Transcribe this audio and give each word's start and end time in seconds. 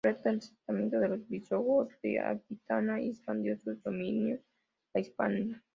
Completó 0.03 0.23
el 0.29 0.33
asentamiento 0.39 0.99
de 0.99 1.09
los 1.09 1.29
visigodos 1.29 1.91
en 2.01 2.23
Aquitania 2.25 2.99
y 2.99 3.09
expandió 3.09 3.55
sus 3.59 3.83
dominios 3.83 4.41
a 4.95 4.99
Hispania. 4.99 5.63